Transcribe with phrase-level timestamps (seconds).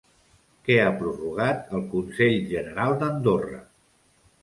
[0.69, 3.65] Què ha prorrogat el Consell General d'Andorra?